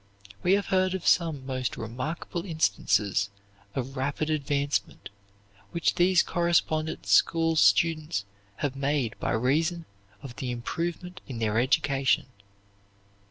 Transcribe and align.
We 0.41 0.53
have 0.53 0.69
heard 0.73 0.95
of 0.95 1.05
some 1.05 1.45
most 1.45 1.77
remarkable 1.77 2.43
instances 2.43 3.29
of 3.75 3.95
rapid 3.95 4.31
advancement 4.31 5.09
which 5.73 5.93
these 5.93 6.23
correspondence 6.23 7.11
school 7.11 7.55
students 7.55 8.25
have 8.55 8.75
made 8.75 9.13
by 9.19 9.33
reason 9.33 9.85
of 10.23 10.37
the 10.37 10.49
improvement 10.49 11.21
in 11.27 11.37
their 11.37 11.59
education. 11.59 12.25